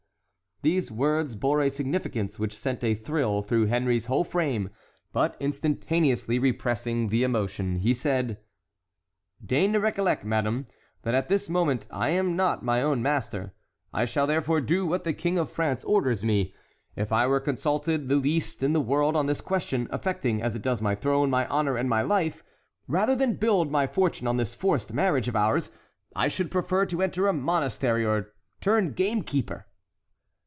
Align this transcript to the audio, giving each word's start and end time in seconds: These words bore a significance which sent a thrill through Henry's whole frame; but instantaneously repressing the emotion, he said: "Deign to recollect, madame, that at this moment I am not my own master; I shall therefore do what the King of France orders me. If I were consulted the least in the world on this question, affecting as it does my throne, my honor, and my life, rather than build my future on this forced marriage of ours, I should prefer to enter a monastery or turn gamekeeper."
These 0.63 0.91
words 0.91 1.35
bore 1.35 1.59
a 1.61 1.71
significance 1.71 2.37
which 2.37 2.55
sent 2.55 2.83
a 2.83 2.93
thrill 2.93 3.41
through 3.41 3.65
Henry's 3.65 4.05
whole 4.05 4.23
frame; 4.23 4.69
but 5.11 5.35
instantaneously 5.39 6.37
repressing 6.37 7.07
the 7.07 7.23
emotion, 7.23 7.77
he 7.77 7.95
said: 7.95 8.37
"Deign 9.43 9.73
to 9.73 9.79
recollect, 9.79 10.23
madame, 10.23 10.67
that 11.01 11.15
at 11.15 11.29
this 11.29 11.49
moment 11.49 11.87
I 11.89 12.09
am 12.09 12.35
not 12.35 12.63
my 12.63 12.79
own 12.83 13.01
master; 13.01 13.55
I 13.91 14.05
shall 14.05 14.27
therefore 14.27 14.61
do 14.61 14.85
what 14.85 15.03
the 15.03 15.13
King 15.15 15.39
of 15.39 15.49
France 15.49 15.83
orders 15.83 16.23
me. 16.23 16.53
If 16.95 17.11
I 17.11 17.25
were 17.25 17.39
consulted 17.39 18.07
the 18.07 18.17
least 18.17 18.61
in 18.61 18.71
the 18.73 18.79
world 18.81 19.15
on 19.15 19.25
this 19.25 19.41
question, 19.41 19.87
affecting 19.89 20.43
as 20.43 20.53
it 20.55 20.61
does 20.61 20.79
my 20.79 20.93
throne, 20.93 21.31
my 21.31 21.47
honor, 21.47 21.75
and 21.75 21.89
my 21.89 22.03
life, 22.03 22.43
rather 22.87 23.15
than 23.15 23.33
build 23.37 23.71
my 23.71 23.87
future 23.87 24.27
on 24.27 24.37
this 24.37 24.53
forced 24.53 24.93
marriage 24.93 25.27
of 25.27 25.35
ours, 25.35 25.71
I 26.15 26.27
should 26.27 26.51
prefer 26.51 26.85
to 26.85 27.01
enter 27.01 27.25
a 27.27 27.33
monastery 27.33 28.05
or 28.05 28.33
turn 28.61 28.93
gamekeeper." 28.93 29.65